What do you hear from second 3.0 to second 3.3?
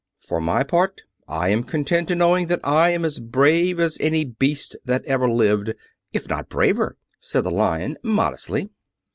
as